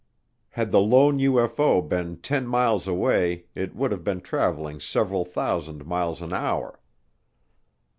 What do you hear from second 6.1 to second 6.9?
an hour.